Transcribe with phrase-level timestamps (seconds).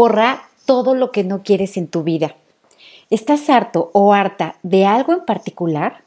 [0.00, 2.36] Borra todo lo que no quieres en tu vida.
[3.10, 6.04] ¿Estás harto o harta de algo en particular?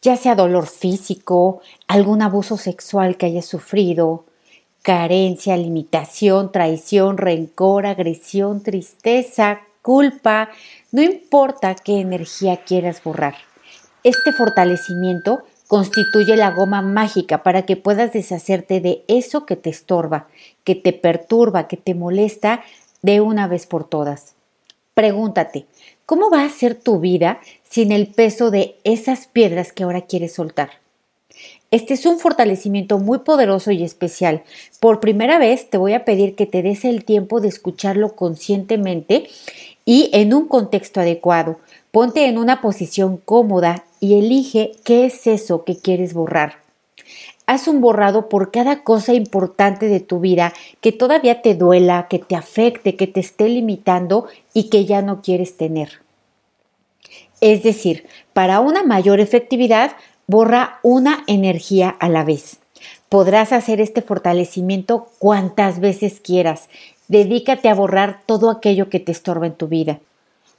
[0.00, 4.26] Ya sea dolor físico, algún abuso sexual que hayas sufrido,
[4.82, 10.50] carencia, limitación, traición, rencor, agresión, tristeza, culpa,
[10.92, 13.34] no importa qué energía quieras borrar.
[14.04, 20.28] Este fortalecimiento constituye la goma mágica para que puedas deshacerte de eso que te estorba,
[20.64, 22.62] que te perturba, que te molesta
[23.02, 24.34] de una vez por todas.
[24.94, 25.66] Pregúntate,
[26.06, 30.34] ¿cómo va a ser tu vida sin el peso de esas piedras que ahora quieres
[30.34, 30.70] soltar?
[31.70, 34.42] Este es un fortalecimiento muy poderoso y especial.
[34.78, 39.28] Por primera vez te voy a pedir que te des el tiempo de escucharlo conscientemente
[39.86, 41.58] y en un contexto adecuado.
[41.90, 46.56] Ponte en una posición cómoda y elige qué es eso que quieres borrar.
[47.46, 52.18] Haz un borrado por cada cosa importante de tu vida que todavía te duela, que
[52.18, 56.00] te afecte, que te esté limitando y que ya no quieres tener.
[57.40, 62.58] Es decir, para una mayor efectividad, borra una energía a la vez.
[63.08, 66.68] Podrás hacer este fortalecimiento cuantas veces quieras.
[67.08, 69.98] Dedícate a borrar todo aquello que te estorba en tu vida.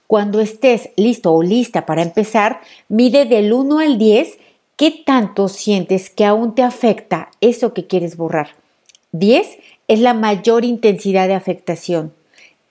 [0.08, 4.38] Cuando estés listo o lista para empezar, mide del 1 al 10
[4.76, 8.50] qué tanto sientes que aún te afecta eso que quieres borrar.
[9.12, 9.48] 10
[9.88, 12.14] es la mayor intensidad de afectación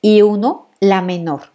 [0.01, 1.51] y 1 la menor.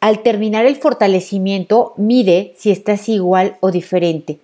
[0.00, 4.38] Al terminar el fortalecimiento, mide si estás igual o diferente.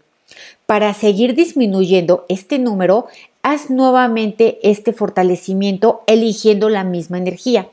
[0.66, 3.06] Para seguir disminuyendo este número,
[3.42, 7.68] haz nuevamente este fortalecimiento eligiendo la misma energía.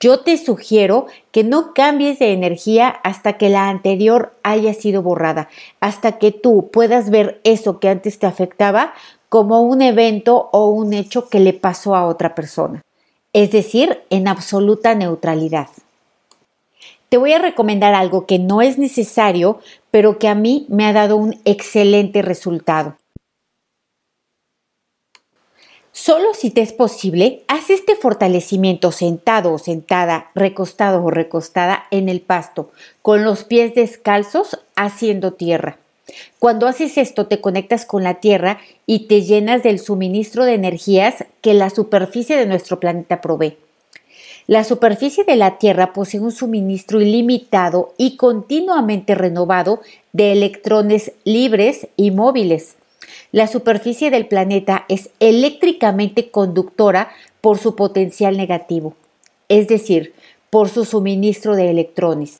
[0.00, 5.48] Yo te sugiero que no cambies de energía hasta que la anterior haya sido borrada,
[5.80, 8.92] hasta que tú puedas ver eso que antes te afectaba
[9.28, 12.82] como un evento o un hecho que le pasó a otra persona.
[13.32, 15.68] Es decir, en absoluta neutralidad.
[17.08, 19.58] Te voy a recomendar algo que no es necesario,
[19.90, 22.96] pero que a mí me ha dado un excelente resultado.
[25.92, 32.08] Solo si te es posible, haz este fortalecimiento sentado o sentada, recostado o recostada en
[32.08, 32.70] el pasto,
[33.02, 35.76] con los pies descalzos haciendo tierra.
[36.38, 41.26] Cuando haces esto te conectas con la tierra y te llenas del suministro de energías
[41.42, 43.58] que la superficie de nuestro planeta provee.
[44.46, 49.80] La superficie de la Tierra posee un suministro ilimitado y continuamente renovado
[50.12, 52.74] de electrones libres y móviles.
[53.32, 57.10] La superficie del planeta es eléctricamente conductora
[57.40, 58.94] por su potencial negativo,
[59.48, 60.12] es decir,
[60.50, 62.38] por su suministro de electrones.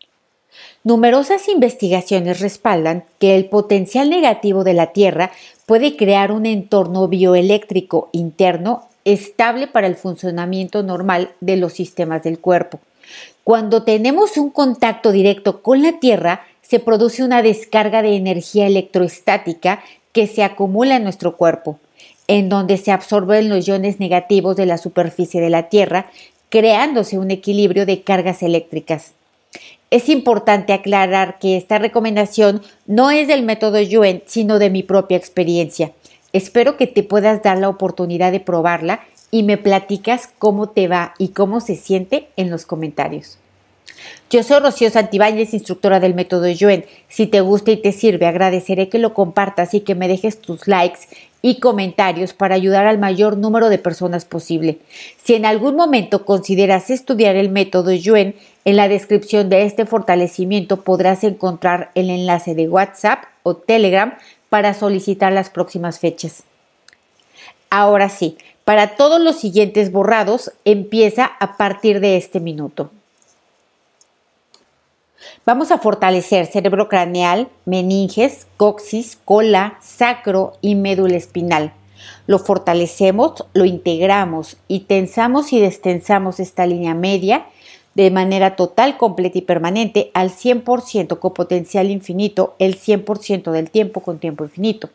[0.84, 5.32] Numerosas investigaciones respaldan que el potencial negativo de la Tierra
[5.64, 12.38] puede crear un entorno bioeléctrico interno estable para el funcionamiento normal de los sistemas del
[12.38, 12.80] cuerpo.
[13.44, 19.82] Cuando tenemos un contacto directo con la Tierra, se produce una descarga de energía electroestática
[20.12, 21.78] que se acumula en nuestro cuerpo,
[22.28, 26.06] en donde se absorben los iones negativos de la superficie de la Tierra,
[26.48, 29.12] creándose un equilibrio de cargas eléctricas.
[29.90, 35.18] Es importante aclarar que esta recomendación no es del método Yuen, sino de mi propia
[35.18, 35.92] experiencia.
[36.32, 39.00] Espero que te puedas dar la oportunidad de probarla
[39.30, 43.38] y me platicas cómo te va y cómo se siente en los comentarios.
[44.32, 46.86] Yo soy Rocío Santibáñez, instructora del método Yuen.
[47.08, 50.66] Si te gusta y te sirve, agradeceré que lo compartas y que me dejes tus
[50.66, 51.00] likes
[51.42, 54.78] y comentarios para ayudar al mayor número de personas posible.
[55.22, 58.34] Si en algún momento consideras estudiar el método Yuen,
[58.64, 64.14] en la descripción de este fortalecimiento podrás encontrar el enlace de WhatsApp o Telegram
[64.48, 66.44] para solicitar las próximas fechas.
[67.68, 72.90] Ahora sí, para todos los siguientes borrados empieza a partir de este minuto.
[75.44, 81.72] Vamos a fortalecer cerebro craneal, meninges, coxis, cola, sacro y médula espinal.
[82.28, 87.46] Lo fortalecemos, lo integramos y tensamos y destensamos esta línea media
[87.94, 94.00] de manera total, completa y permanente al 100% con potencial infinito, el 100% del tiempo
[94.00, 94.90] con tiempo infinito.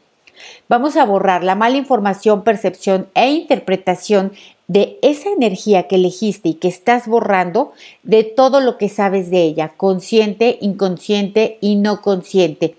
[0.69, 4.34] Vamos a borrar la mala información, percepción e interpretación
[4.68, 7.72] de esa energía que elegiste y que estás borrando
[8.04, 12.75] de todo lo que sabes de ella, consciente, inconsciente y no consciente.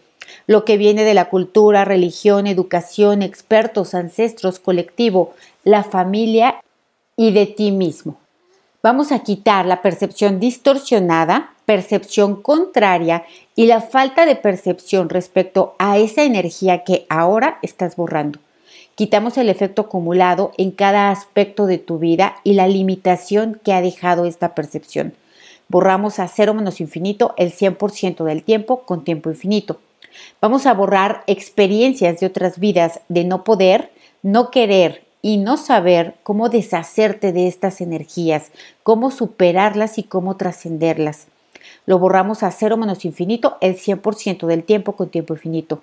[0.47, 5.35] Lo que viene de la cultura, religión, educación, expertos, ancestros, colectivo,
[5.65, 6.61] la familia
[7.17, 8.19] y de ti mismo.
[8.81, 13.25] Vamos a quitar la percepción distorsionada, percepción contraria
[13.57, 18.39] y la falta de percepción respecto a esa energía que ahora estás borrando.
[18.95, 23.83] Quitamos el efecto acumulado en cada aspecto de tu vida y la limitación que ha
[23.83, 25.13] dejado esta percepción.
[25.67, 29.81] Borramos a cero menos infinito el 100% del tiempo con tiempo infinito.
[30.41, 33.91] Vamos a borrar experiencias de otras vidas de no poder,
[34.23, 38.51] no querer y no saber cómo deshacerte de estas energías,
[38.83, 41.27] cómo superarlas y cómo trascenderlas.
[41.87, 45.83] Lo borramos a cero menos infinito el 100% del tiempo con tiempo infinito.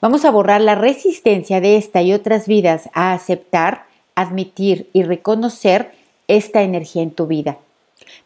[0.00, 5.92] Vamos a borrar la resistencia de esta y otras vidas a aceptar, admitir y reconocer
[6.28, 7.58] esta energía en tu vida.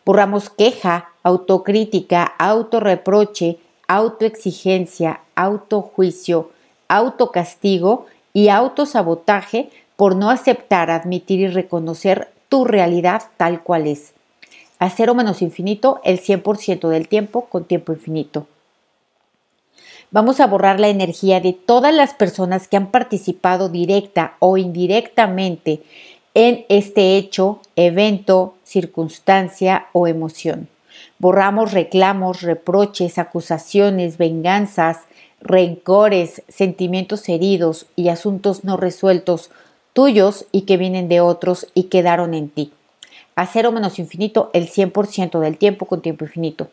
[0.04, 3.58] Borramos queja, autocrítica, autorreproche,
[3.88, 6.50] autoexigencia, autojuicio,
[6.88, 14.14] autocastigo y autosabotaje por no aceptar, admitir y reconocer tu realidad tal cual es.
[14.78, 18.46] A cero menos infinito el 100% del tiempo con tiempo infinito.
[20.10, 25.82] Vamos a borrar la energía de todas las personas que han participado directa o indirectamente
[26.32, 30.68] en este hecho, evento, circunstancia o emoción.
[31.18, 35.00] Borramos reclamos, reproches, acusaciones, venganzas,
[35.42, 39.50] rencores, sentimientos heridos y asuntos no resueltos
[39.92, 42.72] tuyos y que vienen de otros y quedaron en ti.
[43.34, 46.68] A cero menos infinito el 100% del tiempo con tiempo infinito.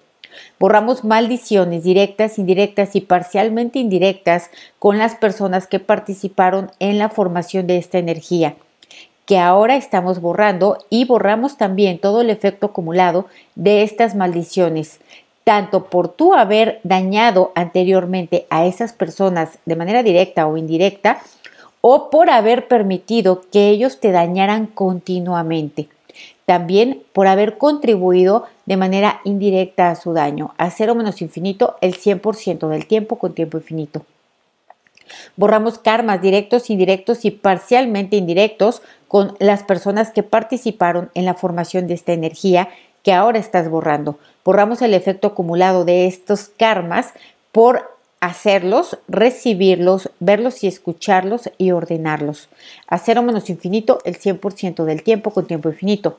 [0.60, 4.50] Borramos maldiciones directas, indirectas y parcialmente indirectas
[4.80, 8.56] con las personas que participaron en la formación de esta energía
[9.28, 13.26] que ahora estamos borrando y borramos también todo el efecto acumulado
[13.56, 15.00] de estas maldiciones,
[15.44, 21.20] tanto por tú haber dañado anteriormente a esas personas de manera directa o indirecta,
[21.82, 25.90] o por haber permitido que ellos te dañaran continuamente.
[26.46, 31.96] También por haber contribuido de manera indirecta a su daño, a cero menos infinito el
[31.96, 34.06] 100% del tiempo con tiempo infinito.
[35.36, 41.88] Borramos karmas directos, indirectos y parcialmente indirectos con las personas que participaron en la formación
[41.88, 42.70] de esta energía
[43.04, 44.20] que ahora estás borrando.
[44.44, 47.14] Borramos el efecto acumulado de estos karmas
[47.52, 52.50] por hacerlos, recibirlos, verlos y escucharlos y ordenarlos.
[52.88, 56.18] A cero menos infinito el 100% del tiempo con tiempo infinito.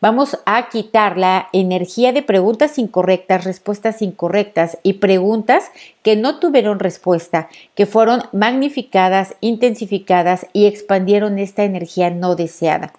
[0.00, 5.70] Vamos a quitar la energía de preguntas incorrectas, respuestas incorrectas y preguntas
[6.02, 12.92] que no tuvieron respuesta, que fueron magnificadas, intensificadas y expandieron esta energía no deseada.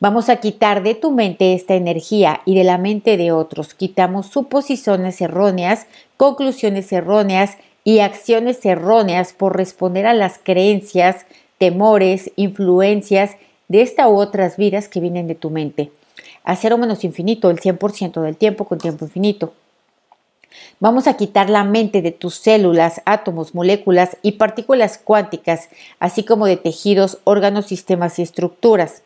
[0.00, 3.74] Vamos a quitar de tu mente esta energía y de la mente de otros.
[3.74, 5.86] Quitamos suposiciones erróneas,
[6.16, 11.26] conclusiones erróneas y acciones erróneas por responder a las creencias,
[11.58, 13.32] temores, influencias
[13.66, 15.90] de esta u otras vidas que vienen de tu mente.
[16.44, 19.52] A cero menos infinito, el 100% del tiempo con tiempo infinito.
[20.78, 25.68] Vamos a quitar la mente de tus células, átomos, moléculas y partículas cuánticas,
[25.98, 29.02] así como de tejidos, órganos, sistemas y estructuras.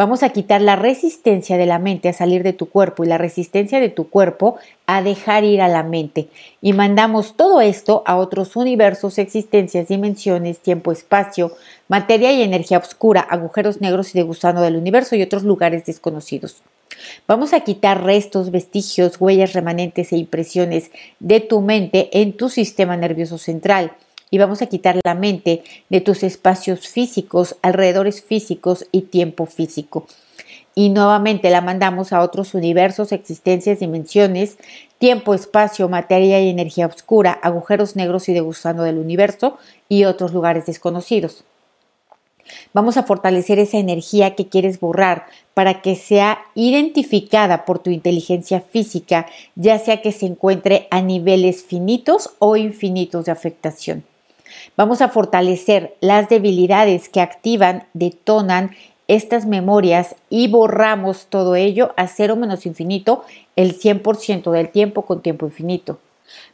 [0.00, 3.18] Vamos a quitar la resistencia de la mente a salir de tu cuerpo y la
[3.18, 4.56] resistencia de tu cuerpo
[4.86, 6.28] a dejar ir a la mente.
[6.62, 11.50] Y mandamos todo esto a otros universos, existencias, dimensiones, tiempo, espacio,
[11.88, 16.62] materia y energía oscura, agujeros negros y de gusano del universo y otros lugares desconocidos.
[17.26, 22.96] Vamos a quitar restos, vestigios, huellas remanentes e impresiones de tu mente en tu sistema
[22.96, 23.90] nervioso central
[24.30, 30.06] y vamos a quitar la mente de tus espacios físicos, alrededores físicos y tiempo físico.
[30.74, 34.58] Y nuevamente la mandamos a otros universos, existencias, dimensiones,
[34.98, 39.58] tiempo, espacio, materia y energía oscura, agujeros negros y de gusano del universo
[39.88, 41.44] y otros lugares desconocidos.
[42.72, 48.60] Vamos a fortalecer esa energía que quieres borrar para que sea identificada por tu inteligencia
[48.60, 54.04] física, ya sea que se encuentre a niveles finitos o infinitos de afectación.
[54.76, 58.70] Vamos a fortalecer las debilidades que activan, detonan
[59.08, 63.24] estas memorias y borramos todo ello a cero menos infinito
[63.56, 65.98] el 100% del tiempo con tiempo infinito.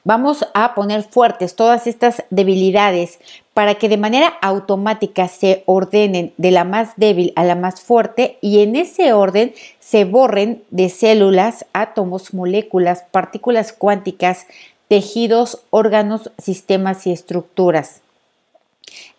[0.05, 3.19] Vamos a poner fuertes todas estas debilidades
[3.55, 8.39] para que de manera automática se ordenen de la más débil a la más fuerte
[8.41, 14.47] y en ese orden se borren de células, átomos, moléculas, partículas cuánticas,
[14.95, 18.01] tejidos, órganos, sistemas y estructuras.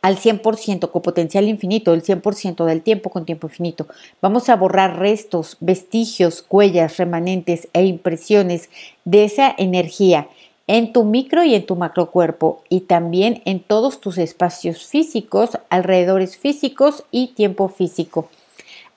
[0.02, 3.86] Al 100% con potencial infinito, el 100% del tiempo con tiempo infinito.
[4.22, 8.70] Vamos a borrar restos, vestigios, huellas, remanentes e impresiones
[9.04, 10.30] de esa energía
[10.68, 16.38] en tu micro y en tu macrocuerpo y también en todos tus espacios físicos, alrededores
[16.38, 18.30] físicos y tiempo físico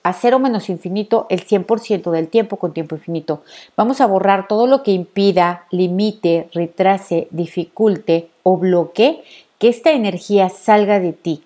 [0.09, 3.43] a cero menos infinito el 100% del tiempo con tiempo infinito.
[3.77, 9.23] Vamos a borrar todo lo que impida, limite, retrase, dificulte o bloquee
[9.59, 11.43] que esta energía salga de ti.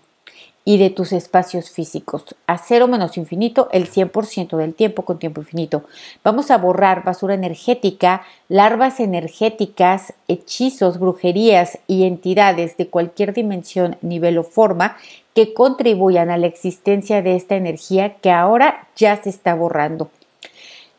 [0.65, 2.35] Y de tus espacios físicos.
[2.47, 5.83] A cero menos infinito el 100% del tiempo con tiempo infinito.
[6.23, 14.37] Vamos a borrar basura energética, larvas energéticas, hechizos, brujerías y entidades de cualquier dimensión, nivel
[14.37, 14.97] o forma
[15.33, 20.09] que contribuyan a la existencia de esta energía que ahora ya se está borrando.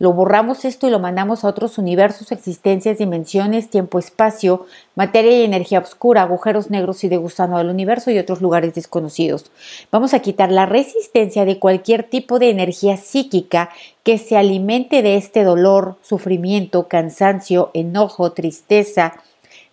[0.00, 5.44] Lo borramos esto y lo mandamos a otros universos, existencias, dimensiones, tiempo, espacio, materia y
[5.44, 9.52] energía oscura, agujeros negros y de gusano del universo y otros lugares desconocidos.
[9.92, 13.70] Vamos a quitar la resistencia de cualquier tipo de energía psíquica
[14.02, 19.14] que se alimente de este dolor, sufrimiento, cansancio, enojo, tristeza,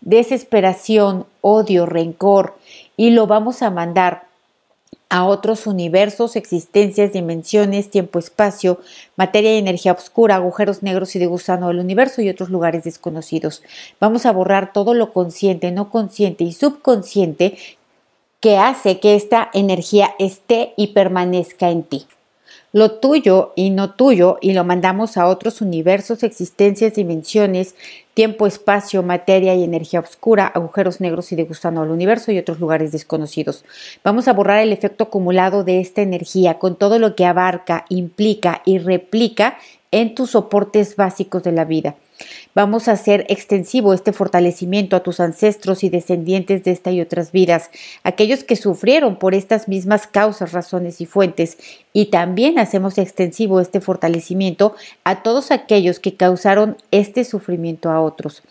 [0.01, 2.55] desesperación, odio, rencor
[2.95, 4.30] y lo vamos a mandar
[5.11, 8.79] a otros universos, existencias, dimensiones, tiempo, espacio,
[9.17, 13.61] materia y energía oscura, agujeros negros y de gusano del universo y otros lugares desconocidos.
[13.99, 17.57] Vamos a borrar todo lo consciente, no consciente y subconsciente
[18.39, 22.07] que hace que esta energía esté y permanezca en ti
[22.73, 27.75] lo tuyo y no tuyo y lo mandamos a otros universos, existencias, dimensiones,
[28.13, 32.91] tiempo, espacio, materia y energía oscura, agujeros negros y degustando al universo y otros lugares
[32.91, 33.63] desconocidos.
[34.03, 38.61] Vamos a borrar el efecto acumulado de esta energía con todo lo que abarca, implica
[38.65, 39.57] y replica
[39.91, 41.95] en tus soportes básicos de la vida.
[42.53, 47.31] Vamos a hacer extensivo este fortalecimiento a tus ancestros y descendientes de esta y otras
[47.31, 47.69] vidas,
[48.03, 51.57] aquellos que sufrieron por estas mismas causas, razones y fuentes,
[51.93, 58.43] y también hacemos extensivo este fortalecimiento a todos aquellos que causaron este sufrimiento a otros.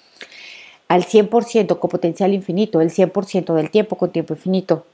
[0.89, 4.85] Al 100% con potencial infinito, el 100% del tiempo con tiempo infinito.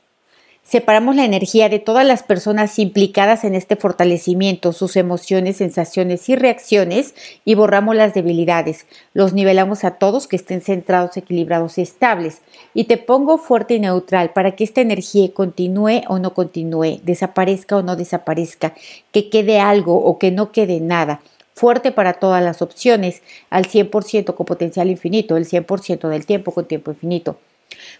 [0.68, 6.34] Separamos la energía de todas las personas implicadas en este fortalecimiento, sus emociones, sensaciones y
[6.34, 8.84] reacciones y borramos las debilidades.
[9.14, 12.40] Los nivelamos a todos que estén centrados, equilibrados y estables.
[12.74, 17.76] Y te pongo fuerte y neutral para que esta energía continúe o no continúe, desaparezca
[17.76, 18.74] o no desaparezca,
[19.12, 21.20] que quede algo o que no quede nada
[21.54, 26.66] fuerte para todas las opciones, al 100% con potencial infinito, el 100% del tiempo con
[26.66, 27.38] tiempo infinito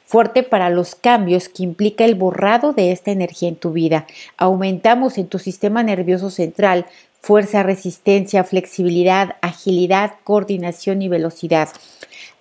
[0.04, 4.06] fuerte para los cambios que implica el borrado de esta energía en tu vida.
[4.36, 6.86] Aumentamos en tu sistema nervioso central
[7.26, 11.70] fuerza, resistencia, flexibilidad, agilidad, coordinación y velocidad.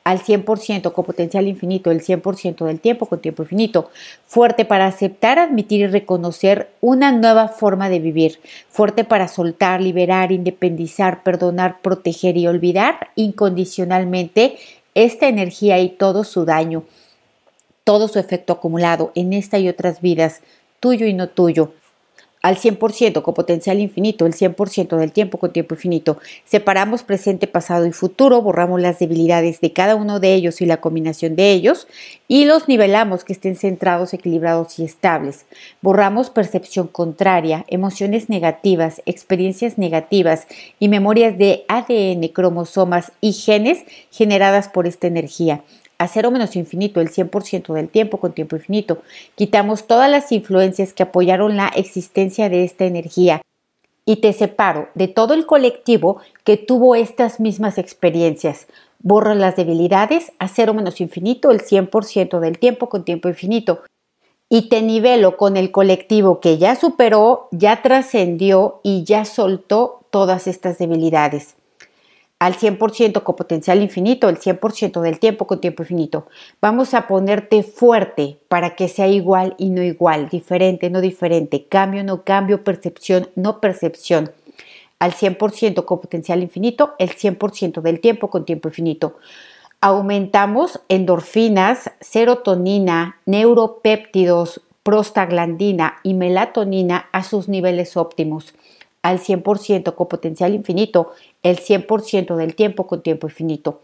[0.03, 3.89] Al 100% con potencial infinito, el 100% del tiempo con tiempo infinito,
[4.27, 8.39] fuerte para aceptar, admitir y reconocer una nueva forma de vivir,
[8.69, 14.57] fuerte para soltar, liberar, independizar, perdonar, proteger y olvidar incondicionalmente
[14.93, 16.83] esta energía y todo su daño
[17.85, 20.41] todo su efecto acumulado en esta y otras vidas,
[20.81, 21.71] tuyo y no tuyo,
[22.45, 26.19] al 100% con potencial infinito, el 100% del tiempo con tiempo infinito.
[26.45, 30.77] Separamos presente, pasado y futuro, borramos las debilidades de cada uno de ellos y la
[30.77, 31.87] combinación de ellos
[32.27, 35.47] y los nivelamos que estén centrados, equilibrados y estables.
[35.81, 40.45] Borramos percepción contraria, emociones negativas, experiencias negativas
[40.77, 45.63] y memorias de ADN, cromosomas y genes generadas por esta energía
[45.97, 49.01] a cero menos infinito, el 100% del tiempo con tiempo infinito.
[49.35, 53.41] Quitamos todas las influencias que apoyaron la existencia de esta energía
[54.05, 58.67] y te separo de todo el colectivo que tuvo estas mismas experiencias.
[58.99, 63.81] Borro las debilidades a cero menos infinito, el 100% del tiempo con tiempo infinito.
[64.47, 70.47] Y te nivelo con el colectivo que ya superó, ya trascendió y ya soltó todas
[70.47, 71.55] estas debilidades
[72.39, 76.27] al 100% con potencial infinito, el 100% del tiempo con tiempo infinito.
[76.61, 82.03] Vamos a ponerte fuerte para que sea igual y no igual, diferente, no diferente, cambio,
[82.03, 84.31] no cambio, percepción, no percepción.
[84.99, 89.17] Al 100% con potencial infinito, el 100% del tiempo con tiempo infinito.
[89.79, 98.53] Aumentamos endorfinas, serotonina, neuropéptidos, prostaglandina y melatonina a sus niveles óptimos
[99.05, 101.11] al 100% con potencial infinito,
[101.43, 103.81] el 100% del tiempo con tiempo infinito.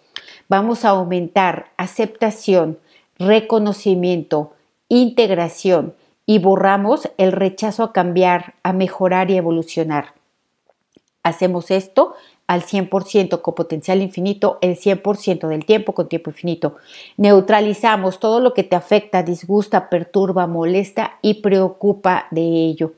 [0.50, 2.80] Vamos a aumentar aceptación,
[3.20, 4.54] reconocimiento,
[4.90, 5.94] integración
[6.26, 10.16] y borramos el rechazo a cambiar, a mejorar y evolucionar.
[11.22, 12.16] Hacemos esto
[12.48, 16.78] al 100% con potencial infinito, el 100% del tiempo con tiempo infinito.
[17.18, 22.94] Neutralizamos todo lo que te afecta, disgusta, perturba, molesta y preocupa de ello.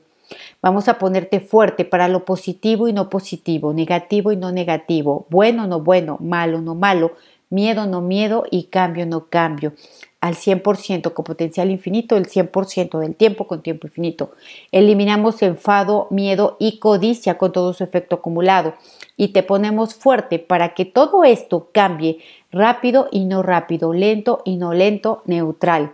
[0.62, 5.66] Vamos a ponerte fuerte para lo positivo y no positivo, negativo y no negativo, bueno
[5.66, 7.12] no bueno, malo no malo,
[7.50, 9.72] miedo no miedo y cambio no cambio.
[10.20, 14.32] Al 100% con potencial infinito, el 100% del tiempo con tiempo infinito.
[14.72, 18.74] Eliminamos enfado, miedo y codicia con todo su efecto acumulado.
[19.18, 24.56] Y te ponemos fuerte para que todo esto cambie rápido y no rápido, lento y
[24.56, 25.92] no lento, neutral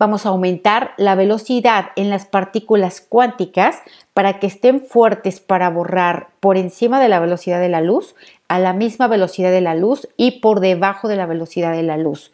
[0.00, 3.82] Vamos a aumentar la velocidad en las partículas cuánticas
[4.14, 8.14] para que estén fuertes para borrar por encima de la velocidad de la luz,
[8.46, 11.96] a la misma velocidad de la luz y por debajo de la velocidad de la
[11.96, 12.30] luz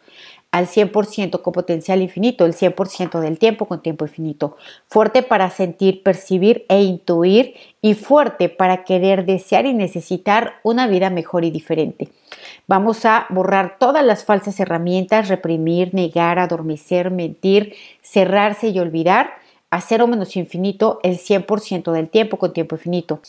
[0.55, 4.55] al 100% con potencial infinito, el 100% del tiempo con tiempo infinito.
[4.87, 11.09] Fuerte para sentir, percibir e intuir y fuerte para querer, desear y necesitar una vida
[11.09, 12.07] mejor y diferente.
[12.67, 19.31] Vamos a borrar todas las falsas herramientas, reprimir, negar, adormecer, mentir, cerrarse y olvidar
[19.71, 23.19] a cero menos infinito el 100% del tiempo con tiempo infinito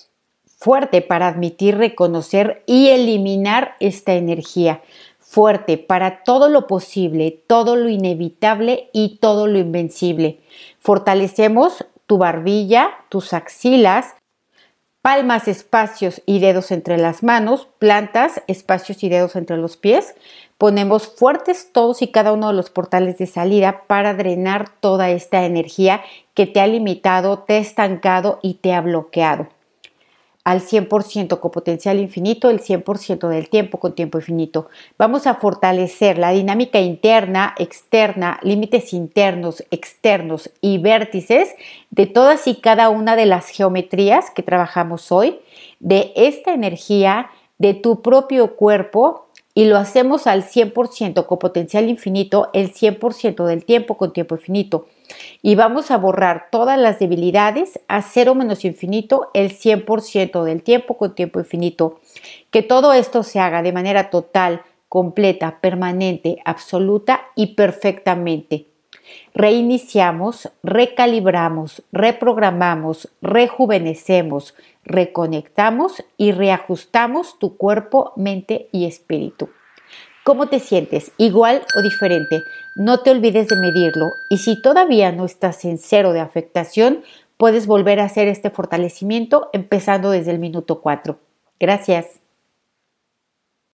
[0.58, 4.80] fuerte para admitir, reconocer y eliminar esta energía
[5.26, 10.40] fuerte para todo lo posible, todo lo inevitable y todo lo invencible.
[10.78, 14.14] Fortalecemos tu barbilla, tus axilas,
[15.02, 20.14] palmas, espacios y dedos entre las manos, plantas, espacios y dedos entre los pies.
[20.58, 25.44] Ponemos fuertes todos y cada uno de los portales de salida para drenar toda esta
[25.44, 26.02] energía
[26.34, 29.48] que te ha limitado, te ha estancado y te ha bloqueado
[30.46, 34.68] al 100% con potencial infinito, el 100% del tiempo con tiempo infinito.
[34.96, 41.48] Vamos a fortalecer la dinámica interna, externa, límites internos, externos y vértices
[41.90, 45.40] de todas y cada una de las geometrías que trabajamos hoy,
[45.80, 49.25] de esta energía, de tu propio cuerpo
[49.56, 54.86] y lo hacemos al 100% con potencial infinito, el 100% del tiempo con tiempo infinito
[55.40, 60.98] y vamos a borrar todas las debilidades a cero menos infinito el 100% del tiempo
[60.98, 62.00] con tiempo infinito.
[62.50, 64.60] Que todo esto se haga de manera total,
[64.90, 68.66] completa, permanente, absoluta y perfectamente.
[69.34, 79.50] Reiniciamos, recalibramos, reprogramamos, rejuvenecemos, reconectamos y reajustamos tu cuerpo, mente y espíritu.
[80.24, 81.12] ¿Cómo te sientes?
[81.18, 82.42] ¿Igual o diferente?
[82.74, 87.04] No te olvides de medirlo y si todavía no estás en cero de afectación,
[87.36, 91.18] puedes volver a hacer este fortalecimiento empezando desde el minuto 4.
[91.60, 92.25] Gracias.